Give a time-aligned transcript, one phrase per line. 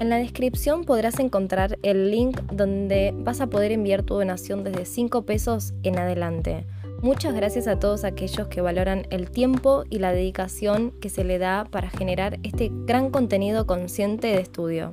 [0.00, 4.86] En la descripción podrás encontrar el link donde vas a poder enviar tu donación desde
[4.86, 6.64] 5 pesos en adelante.
[7.02, 11.38] Muchas gracias a todos aquellos que valoran el tiempo y la dedicación que se le
[11.38, 14.90] da para generar este gran contenido consciente de estudio.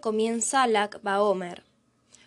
[0.00, 1.64] Comienza Lag Baomer,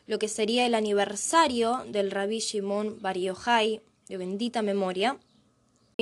[0.06, 5.18] lo que sería el aniversario del Rabbi Shimon Bar de bendita memoria,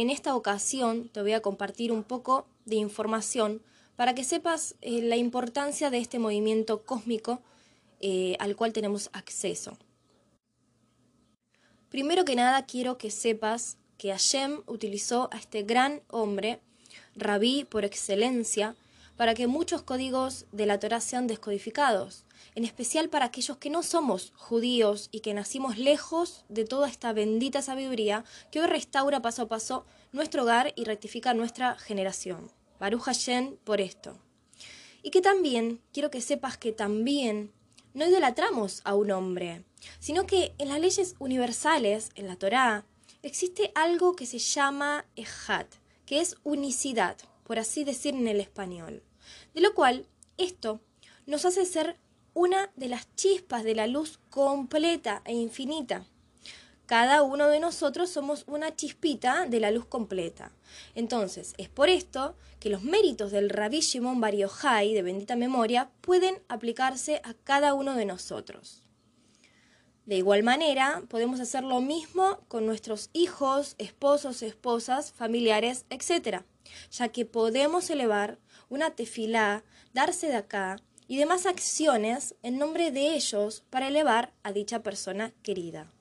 [0.02, 3.62] en esta ocasión te voy a compartir un poco de información
[3.96, 7.42] para que sepas eh, la importancia de este movimiento cósmico
[8.00, 9.78] eh, al cual tenemos acceso.
[11.90, 16.60] Primero que nada quiero que sepas que Hashem utilizó a este gran hombre,
[17.16, 18.76] rabí por excelencia,
[19.16, 22.27] para que muchos códigos de la Torah sean descodificados
[22.58, 27.14] en especial para aquellos que no somos judíos y que nacimos lejos de toda esta
[27.14, 32.52] bendita sabiduría que hoy restaura paso a paso nuestro hogar y rectifica nuestra generación.
[32.80, 34.18] Baruch Hashem por esto.
[35.04, 37.52] Y que también, quiero que sepas que también
[37.94, 39.64] no idolatramos a un hombre,
[40.00, 42.86] sino que en las leyes universales, en la Torá,
[43.22, 45.68] existe algo que se llama Ejat,
[46.08, 49.04] que es unicidad, por así decir en el español.
[49.54, 50.08] De lo cual,
[50.40, 50.82] esto
[51.28, 52.00] nos hace ser
[52.38, 56.06] una de las chispas de la luz completa e infinita.
[56.86, 60.52] Cada uno de nosotros somos una chispita de la luz completa.
[60.94, 66.40] Entonces, es por esto que los méritos del Rabbi Shimon Bar de bendita memoria, pueden
[66.48, 68.84] aplicarse a cada uno de nosotros.
[70.06, 76.44] De igual manera, podemos hacer lo mismo con nuestros hijos, esposos, esposas, familiares, etc.,
[76.92, 78.38] ya que podemos elevar
[78.70, 80.78] una tefilá, darse de acá,
[81.08, 85.92] y demás acciones en nombre de ellos para elevar a dicha persona querida.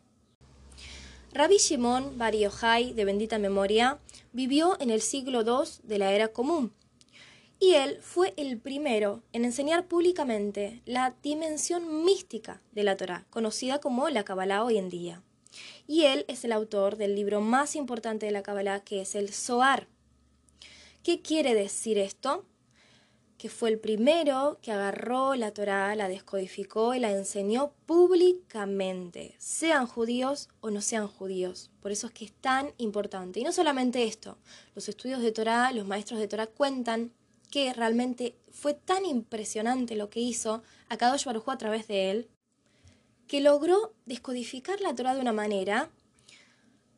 [1.33, 3.99] Rabbi Shimon Bar Yochai, de bendita memoria,
[4.33, 6.73] vivió en el siglo II de la era común,
[7.59, 13.81] y él fue el primero en enseñar públicamente la dimensión mística de la Torá, conocida
[13.81, 15.23] como la Kabbalah hoy en día.
[15.87, 19.33] Y él es el autor del libro más importante de la Kabbalah, que es el
[19.33, 19.89] Zohar.
[21.03, 22.45] ¿Qué quiere decir esto?
[23.39, 29.87] Que fue el primero que agarró la Torá, la descodificó y la enseñó públicamente, sean
[29.87, 31.71] judíos o no sean judíos.
[31.81, 33.41] Por eso es que es tan importante.
[33.41, 34.39] Y no solamente esto,
[34.75, 37.13] los estudios de Torá, los maestros de Torá cuentan
[37.51, 42.29] que realmente fue tan impresionante lo que hizo a Kadosh Baruj a través de él,
[43.27, 45.91] que logró descodificar la Torá de una manera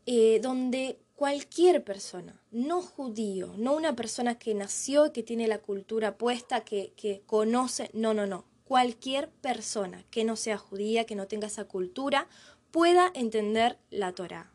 [0.07, 6.17] eh, donde cualquier persona, no judío, no una persona que nació que tiene la cultura
[6.17, 11.27] puesta, que, que conoce, no, no, no, cualquier persona que no sea judía, que no
[11.27, 12.29] tenga esa cultura,
[12.71, 14.53] pueda entender la Torá.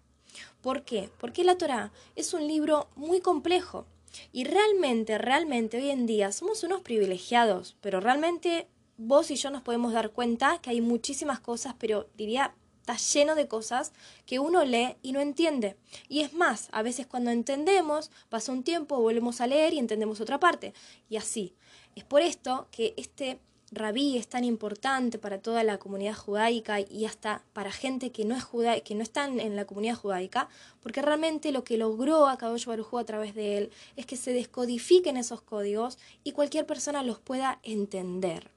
[0.62, 1.09] ¿Por qué?
[1.19, 3.85] Porque la Torá es un libro muy complejo
[4.31, 9.63] y realmente, realmente hoy en día somos unos privilegiados, pero realmente vos y yo nos
[9.63, 13.94] podemos dar cuenta que hay muchísimas cosas, pero diría está lleno de cosas
[14.26, 15.78] que uno lee y no entiende.
[16.10, 20.20] Y es más, a veces cuando entendemos, pasa un tiempo, volvemos a leer y entendemos
[20.20, 20.74] otra parte.
[21.10, 21.56] Y así.
[21.96, 23.40] Es por esto que este
[23.72, 28.36] rabí es tan importante para toda la comunidad judaica y hasta para gente que no
[28.36, 30.50] es judá que no están en la comunidad judaica,
[30.82, 34.34] porque realmente lo que logró a Kadosh Baruj a través de él es que se
[34.34, 38.53] descodifiquen esos códigos y cualquier persona los pueda entender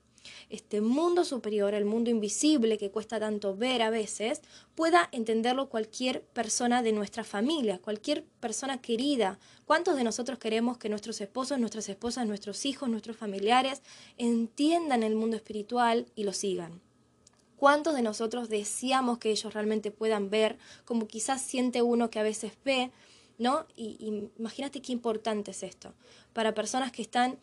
[0.51, 4.43] este mundo superior, el mundo invisible que cuesta tanto ver a veces,
[4.75, 9.39] pueda entenderlo cualquier persona de nuestra familia, cualquier persona querida.
[9.65, 13.83] ¿Cuántos de nosotros queremos que nuestros esposos, nuestras esposas, nuestros hijos, nuestros familiares
[14.19, 16.81] entiendan el mundo espiritual y lo sigan?
[17.57, 22.23] ¿Cuántos de nosotros deseamos que ellos realmente puedan ver, como quizás siente uno que a
[22.23, 22.91] veces ve,
[23.39, 23.67] ¿no?
[23.75, 25.95] Y, imagínate qué importante es esto.
[26.33, 27.39] Para personas que están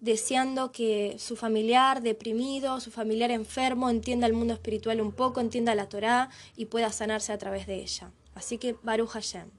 [0.00, 5.74] deseando que su familiar deprimido, su familiar enfermo entienda el mundo espiritual un poco, entienda
[5.74, 8.12] la Torá y pueda sanarse a través de ella.
[8.34, 9.50] Así que Baruch Hashem.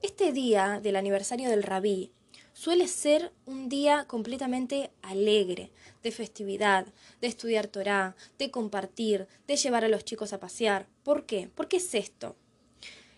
[0.00, 2.10] Este día del aniversario del rabí
[2.54, 5.70] suele ser un día completamente alegre,
[6.02, 6.86] de festividad,
[7.20, 10.88] de estudiar Torá, de compartir, de llevar a los chicos a pasear.
[11.02, 11.48] ¿Por qué?
[11.54, 12.36] ¿Por qué es esto?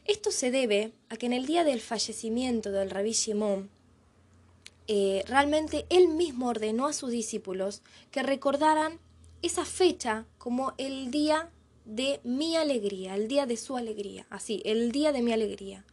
[0.04, 3.70] Esto se debe a que en el día del fallecimiento del rabí Shimon,
[4.86, 9.00] eh, realmente él mismo ordenó a sus discípulos que recordaran
[9.42, 11.50] esa fecha como el día
[11.84, 15.84] de mi alegría, el día de su alegría, así, el día de mi alegría.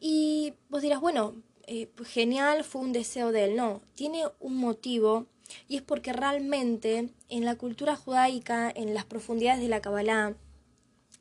[0.00, 1.34] Y vos dirás, bueno,
[1.66, 3.56] eh, pues genial, fue un deseo de él.
[3.56, 5.26] No, tiene un motivo
[5.68, 10.34] y es porque realmente en la cultura judaica, en las profundidades de la Kabbalah,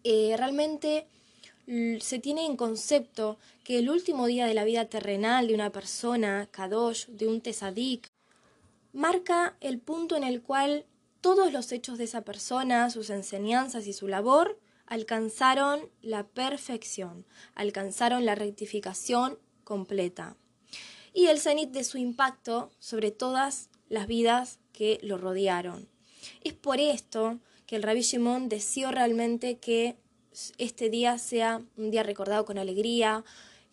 [0.03, 1.07] eh, realmente
[1.67, 6.47] se tiene en concepto que el último día de la vida terrenal de una persona,
[6.49, 8.09] Kadosh, de un Tesadik,
[8.93, 10.85] marca el punto en el cual
[11.19, 18.25] todos los hechos de esa persona, sus enseñanzas y su labor alcanzaron la perfección, alcanzaron
[18.25, 20.37] la rectificación completa.
[21.13, 25.89] Y el cenit de su impacto sobre todas las vidas que lo rodearon.
[26.43, 29.97] Es por esto que el Rabbi Shimon deseó realmente que
[30.57, 33.23] este día sea un día recordado con alegría,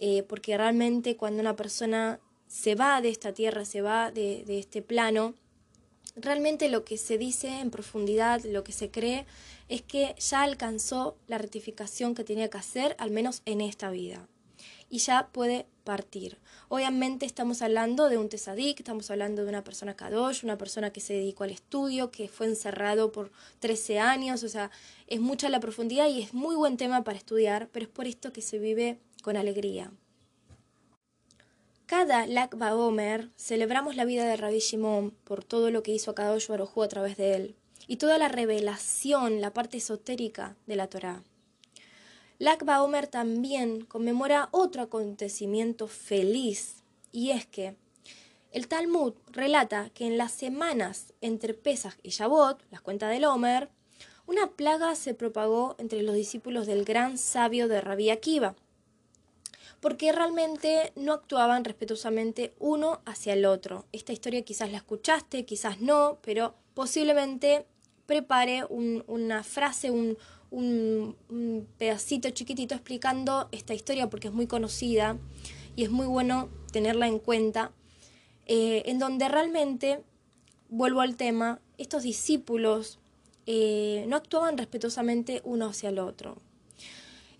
[0.00, 4.58] eh, porque realmente cuando una persona se va de esta tierra, se va de, de
[4.58, 5.34] este plano,
[6.16, 9.26] realmente lo que se dice en profundidad, lo que se cree,
[9.68, 14.28] es que ya alcanzó la rectificación que tenía que hacer, al menos en esta vida.
[14.90, 16.38] Y ya puede partir.
[16.68, 21.00] Obviamente estamos hablando de un tesadik, estamos hablando de una persona kadosh, una persona que
[21.00, 24.70] se dedicó al estudio, que fue encerrado por 13 años, o sea,
[25.06, 28.32] es mucha la profundidad y es muy buen tema para estudiar, pero es por esto
[28.32, 29.92] que se vive con alegría.
[31.86, 36.14] Cada Lak Omer celebramos la vida de Rabbi Shimon por todo lo que hizo a
[36.14, 37.54] Kadosh Baruj a través de él
[37.86, 41.22] y toda la revelación, la parte esotérica de la Torá.
[42.38, 46.82] Lakba Omer también conmemora otro acontecimiento feliz,
[47.12, 47.76] y es que
[48.50, 53.68] el Talmud relata que en las semanas entre Pesach y Shavuot, las cuentas del Omer,
[54.26, 58.56] una plaga se propagó entre los discípulos del gran sabio de Rabí Akiva,
[59.80, 63.84] porque realmente no actuaban respetuosamente uno hacia el otro.
[63.92, 67.66] Esta historia quizás la escuchaste, quizás no, pero posiblemente
[68.06, 69.90] prepare una frase,
[70.54, 75.18] un, pedacito chiquitito explicando esta historia porque es muy conocida
[75.76, 77.72] y es muy bueno tenerla en cuenta,
[78.46, 80.00] eh, en donde realmente,
[80.68, 82.98] vuelvo al tema, estos discípulos
[83.46, 86.36] eh, no actuaban respetuosamente uno hacia el otro.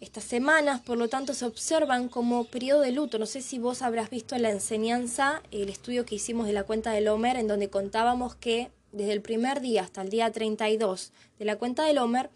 [0.01, 3.19] Estas semanas, por lo tanto, se observan como periodo de luto.
[3.19, 6.91] No sé si vos habrás visto la enseñanza, el estudio que hicimos de la cuenta
[6.91, 11.45] del Homer, en donde contábamos que desde el primer día hasta el día 32 de
[11.45, 12.31] la cuenta del Homer,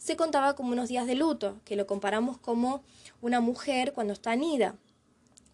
[0.00, 2.82] se contaba como unos días de luto, que lo comparamos como
[3.20, 4.76] una mujer cuando está anida.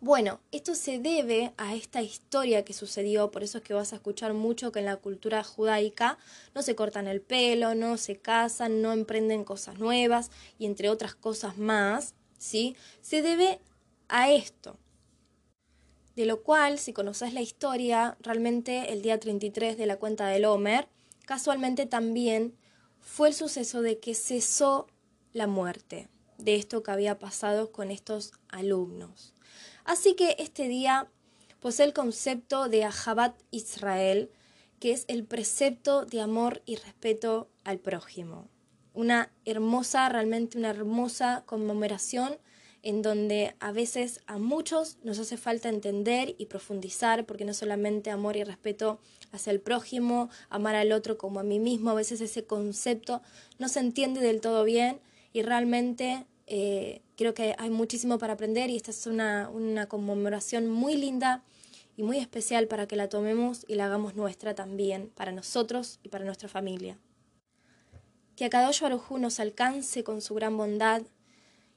[0.00, 3.96] Bueno, esto se debe a esta historia que sucedió, por eso es que vas a
[3.96, 6.16] escuchar mucho que en la cultura judaica
[6.54, 11.16] no se cortan el pelo, no se casan, no emprenden cosas nuevas y entre otras
[11.16, 12.76] cosas más, ¿sí?
[13.00, 13.58] Se debe
[14.08, 14.78] a esto.
[16.14, 20.44] De lo cual, si conoces la historia, realmente el día 33 de la cuenta del
[20.44, 20.88] Homer,
[21.25, 22.54] casualmente también
[23.00, 24.87] fue el suceso de que cesó
[25.32, 26.08] la muerte
[26.38, 29.34] de esto que había pasado con estos alumnos.
[29.84, 31.08] Así que este día
[31.60, 34.31] posee el concepto de Ahabat Israel,
[34.81, 38.48] que es el precepto de amor y respeto al prójimo.
[38.93, 42.37] Una hermosa, realmente una hermosa conmemoración
[42.86, 48.10] en donde a veces a muchos nos hace falta entender y profundizar, porque no solamente
[48.12, 49.00] amor y respeto
[49.32, 53.22] hacia el prójimo, amar al otro como a mí mismo, a veces ese concepto
[53.58, 55.00] no se entiende del todo bien
[55.32, 60.70] y realmente eh, creo que hay muchísimo para aprender y esta es una, una conmemoración
[60.70, 61.42] muy linda
[61.96, 66.10] y muy especial para que la tomemos y la hagamos nuestra también, para nosotros y
[66.10, 67.00] para nuestra familia.
[68.36, 71.02] Que a cada Baruj nos alcance con su gran bondad,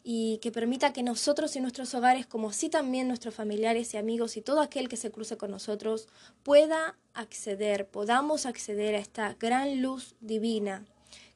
[0.03, 4.37] y que permita que nosotros y nuestros hogares, como así también nuestros familiares y amigos
[4.37, 6.07] y todo aquel que se cruce con nosotros,
[6.43, 10.85] pueda acceder, podamos acceder a esta gran luz divina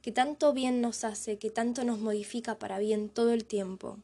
[0.03, 3.98] que tanto bien nos hace, que tanto nos modifica para bien todo el tiempo.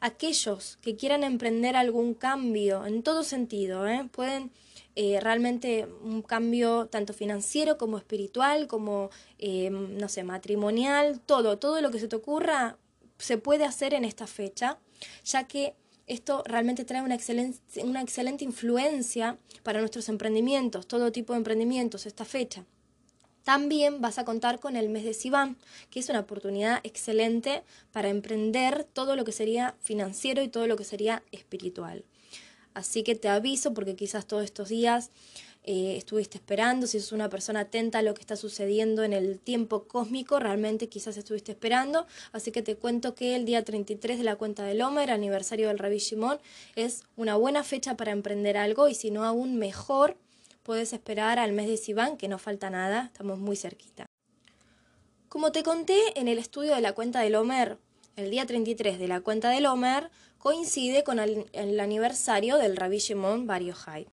[0.00, 4.06] Aquellos que quieran emprender algún cambio en todo sentido, ¿eh?
[4.12, 4.50] pueden
[4.96, 11.80] eh, realmente un cambio tanto financiero como espiritual, como, eh, no sé, matrimonial, todo, todo
[11.80, 12.76] lo que se te ocurra,
[13.20, 14.78] se puede hacer en esta fecha,
[15.24, 15.74] ya que
[16.06, 22.06] esto realmente trae una excelente, una excelente influencia para nuestros emprendimientos, todo tipo de emprendimientos,
[22.06, 22.64] esta fecha.
[23.44, 25.56] También vas a contar con el mes de Sivan,
[25.90, 27.62] que es una oportunidad excelente
[27.92, 32.04] para emprender todo lo que sería financiero y todo lo que sería espiritual.
[32.74, 35.10] Así que te aviso porque quizás todos estos días
[35.64, 39.38] eh, estuviste esperando, si sos una persona atenta a lo que está sucediendo en el
[39.38, 42.06] tiempo cósmico, realmente quizás estuviste esperando.
[42.32, 45.78] Así que te cuento que el día 33 de la cuenta del Homer, aniversario del
[45.78, 46.38] Rabbi Shimon,
[46.76, 50.16] es una buena fecha para emprender algo y si no aún mejor,
[50.62, 54.06] puedes esperar al mes de Sivan, que no falta nada, estamos muy cerquita.
[55.28, 57.78] Como te conté en el estudio de la cuenta del Homer,
[58.16, 63.46] el día 33 de la cuenta del Homer coincide con el, aniversario del Rabbi Shimon
[63.46, 64.08] Bar Yochai.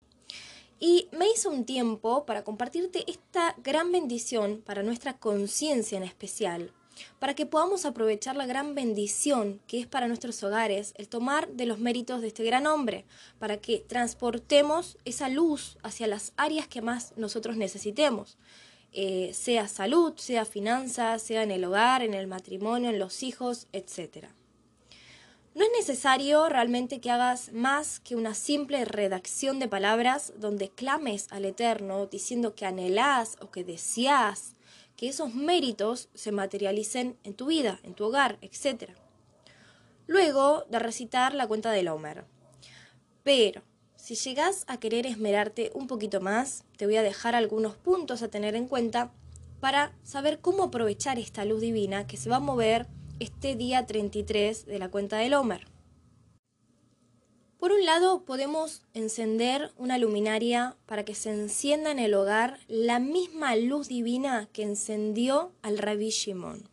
[0.79, 6.71] Y me hizo un tiempo para compartirte esta gran bendición para nuestra conciencia en especial.
[7.19, 11.65] para que podamos aprovechar la gran bendición que es para nuestros hogares el tomar de
[11.65, 13.03] los méritos de este gran hombre,
[13.37, 18.37] para que transportemos esa luz hacia las áreas que más nosotros necesitemos,
[18.93, 23.67] eh, sea salud, sea finanzas, sea en el hogar, en el matrimonio, en los hijos,
[23.73, 24.27] etc.
[25.55, 31.27] No es necesario realmente que hagas más que una simple redacción de palabras donde clames
[31.31, 34.55] al Eterno diciendo que anhelás o que deseas
[34.97, 38.91] que esos méritos se materialicen en tu vida, en tu hogar, etc.
[40.07, 42.25] Luego de recitar la cuenta del Homer.
[43.23, 43.61] Pero,
[43.95, 48.27] si llegas a querer esmerarte un poquito más, te voy a dejar algunos puntos a
[48.27, 49.13] tener en cuenta
[49.61, 52.87] para saber cómo aprovechar esta luz divina que se va a mover
[53.19, 55.67] este día 33 de la cuenta del Homer.
[57.57, 62.99] Por un lado, podemos encender una luminaria para que se encienda en el hogar la
[62.99, 66.69] misma luz divina que encendió al rabí Shimon,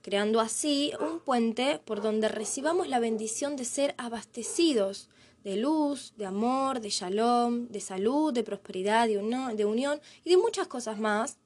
[0.00, 5.10] creando así un puente por donde recibamos la bendición de ser abastecidos
[5.44, 9.18] de luz, de amor, de shalom, de salud, de prosperidad, de,
[9.54, 11.36] de unión y de muchas cosas más,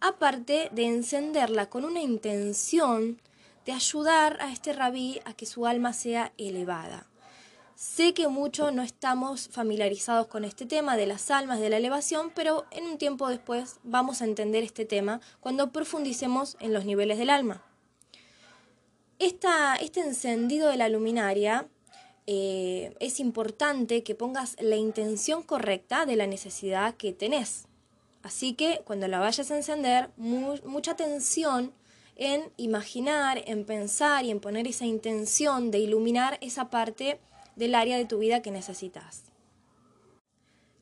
[0.00, 3.20] aparte de encenderla con una intención
[3.66, 7.06] de ayudar a este rabí a que su alma sea elevada.
[7.74, 12.32] Sé que mucho no estamos familiarizados con este tema de las almas, de la elevación,
[12.34, 17.18] pero en un tiempo después vamos a entender este tema cuando profundicemos en los niveles
[17.18, 17.62] del alma.
[19.18, 21.66] este encendido de la luminaria
[22.26, 27.66] eh, es importante que pongas la intención correcta de la necesidad que tenés.
[28.22, 31.72] Así que cuando la vayas a encender, mucha atención
[32.16, 37.20] en imaginar, en pensar y en poner esa intención de iluminar esa parte
[37.54, 39.24] del área de tu vida que necesitas.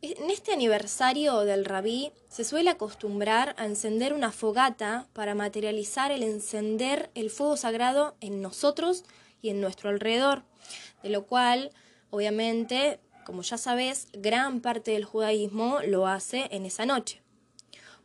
[0.01, 6.23] En este aniversario del rabí se suele acostumbrar a encender una fogata para materializar el
[6.23, 9.05] encender el fuego sagrado en nosotros
[9.41, 10.43] y en nuestro alrededor,
[11.03, 11.71] de lo cual,
[12.11, 17.24] obviamente, como ya sabes, gran parte del judaísmo lo hace en esa noche.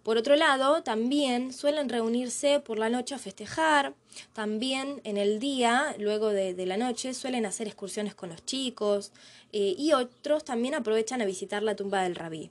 [0.04, 3.94] Por otro lado, también suelen reunirse por la noche a festejar,
[4.34, 9.12] también en el día, luego de, la noche, suelen hacer excursiones con los chicos
[9.52, 12.50] eh, y otros también aprovechan a visitar la tumba del rabí.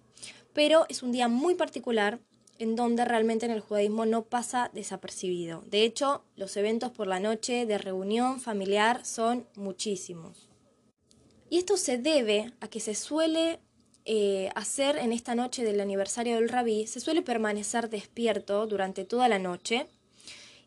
[0.53, 2.19] Pero es un día muy particular
[2.59, 5.63] en donde realmente en el judaísmo no pasa desapercibido.
[5.67, 10.49] De hecho, los eventos por la noche de reunión familiar son muchísimos.
[11.51, 13.61] Y esto se debe a que se suele
[14.11, 19.29] eh, hacer en esta noche del aniversario del rabí, se suele permanecer despierto durante toda
[19.29, 19.87] la noche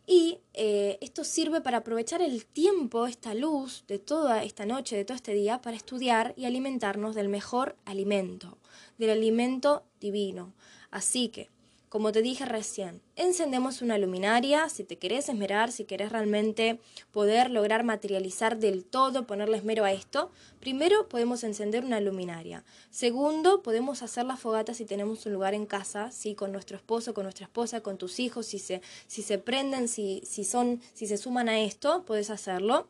[0.06, 5.06] y eh, esto sirve para aprovechar el tiempo, esta luz de toda esta noche, de
[5.06, 8.60] todo este día, para estudiar y alimentarnos del mejor alimento,
[9.00, 10.54] del alimento divino.
[10.92, 11.50] Así que
[11.92, 16.80] como te dije recién, encendemos una luminaria si te querés esmerar, si querés realmente
[17.12, 20.32] poder lograr materializar del todo, ponerle esmero a esto.
[20.62, 22.64] Primero podemos encender una luminaria.
[22.92, 27.14] Segundo, podemos hacer la fogata si tenemos un lugar en casa, si con nuestro esposo,
[27.14, 31.08] con nuestra esposa, con tus hijos, si se, si se prenden, si, si, son, si
[31.08, 32.88] se suman a esto, puedes hacerlo.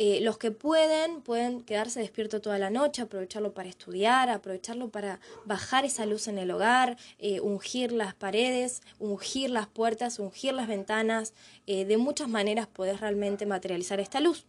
[0.00, 5.18] Eh, los que pueden, pueden quedarse despiertos toda la noche, aprovecharlo para estudiar, aprovecharlo para
[5.44, 10.68] bajar esa luz en el hogar, eh, ungir las paredes, ungir las puertas, ungir las
[10.68, 11.34] ventanas.
[11.66, 14.46] Eh, de muchas maneras puedes realmente materializar esta luz.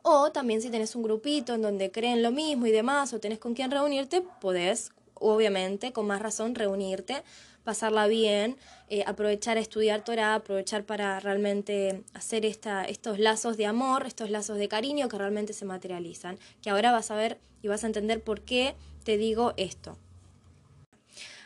[0.00, 3.38] O también si tenés un grupito en donde creen lo mismo y demás, o tenés
[3.38, 7.22] con quién reunirte, podés, obviamente, con más razón, reunirte
[7.64, 8.56] pasarla bien,
[8.94, 14.56] eh, aprovechar a estudiar Torah, aprovechar para realmente hacer estos lazos de amor, estos lazos
[14.56, 16.38] de cariño que realmente se materializan.
[16.62, 19.98] Que ahora vas a ver y vas a entender por qué te digo esto.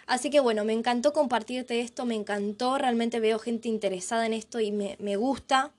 [0.07, 4.61] Así que bueno, me encantó compartirte esto, me encantó, realmente veo gente interesada en esto
[4.61, 5.73] y me, me gusta.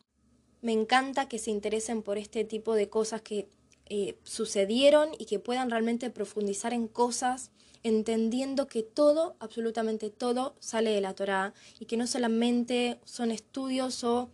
[0.63, 3.47] Me encanta que se interesen por este tipo de cosas que
[3.85, 7.51] eh, sucedieron y que puedan realmente profundizar en cosas
[7.83, 14.03] entendiendo que todo, absolutamente todo, sale de la Torá y que no solamente son estudios
[14.03, 14.29] o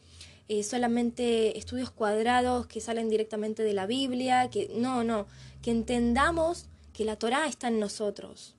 [0.48, 5.28] eh, solamente estudios cuadrados que salen directamente de la Biblia, que no, no,
[5.62, 8.56] que entendamos que la Torá está en nosotros.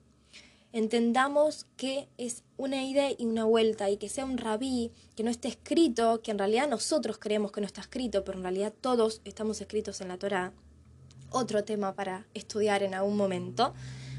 [0.73, 5.31] Entendamos que es una ida y una vuelta y que sea un rabí, que no
[5.31, 9.21] esté escrito, que en realidad nosotros creemos que no está escrito, pero en realidad todos
[9.23, 10.53] estamos escritos en la Torá.
[11.31, 13.73] Otro tema para estudiar en algún momento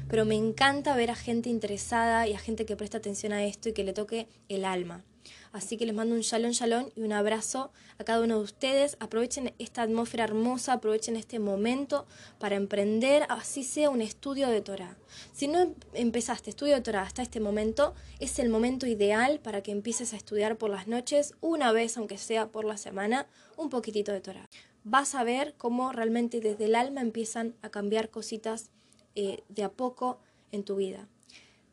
[0.09, 3.69] pero me encanta ver a gente interesada y a gente que presta atención a esto
[3.69, 5.03] y que le toque el alma.
[5.51, 8.97] Así que les mando un shalom shalom y un abrazo a cada uno de ustedes.
[8.99, 12.05] Aprovechen esta atmósfera hermosa, aprovechen este momento
[12.39, 14.97] para emprender, así sea un estudio de Torah.
[15.33, 19.71] Si no empezaste estudio de Torah hasta este momento, es el momento ideal para que
[19.71, 24.11] empieces a estudiar por las noches, una vez, aunque sea por la semana, un poquitito
[24.11, 24.49] de Torah.
[24.83, 28.71] Vas a ver cómo realmente desde el alma empiezan a cambiar cositas
[29.19, 30.19] eh, de a poco
[30.51, 31.07] en tu vida.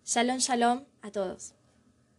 [0.04, 1.55] Shalom, shalom a todos.